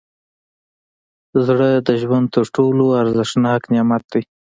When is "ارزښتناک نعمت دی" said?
3.01-4.21